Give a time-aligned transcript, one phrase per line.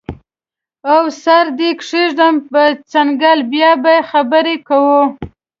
[0.93, 2.61] او سر دې کیږدم په
[2.91, 5.01] څنګل بیا به خبرې کوو